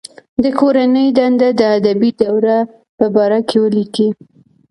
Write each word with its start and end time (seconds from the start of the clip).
د 0.43 0.45
کورنۍ 0.59 1.07
دنده 1.17 1.49
د 1.59 1.61
ادبي 1.77 2.09
دورې 2.19 2.59
په 2.97 3.05
باره 3.15 3.39
کې 3.47 3.57
ولیکئ. 3.63 4.09